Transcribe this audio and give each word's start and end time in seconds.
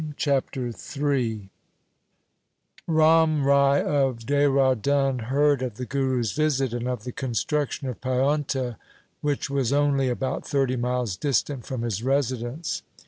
Chapter 0.17 0.65
III 0.71 1.51
Ram 2.87 3.43
Rai 3.45 3.83
of 3.83 4.17
Dehra 4.25 4.73
Dun 4.75 5.19
heard 5.19 5.61
of 5.61 5.75
the 5.75 5.85
Guru's 5.85 6.31
visit 6.31 6.73
and 6.73 6.87
of 6.87 7.03
the 7.03 7.11
construction 7.11 7.87
of 7.87 8.01
Paunta 8.01 8.79
which 9.21 9.51
was 9.51 9.71
only 9.71 10.09
about 10.09 10.43
thirty 10.43 10.75
miles 10.75 11.15
distant 11.15 11.67
from 11.67 11.83
his 11.83 12.01
residence. 12.01 12.81